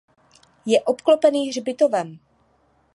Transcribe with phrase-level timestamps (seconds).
[0.65, 2.19] Je obklopený hřbitovem.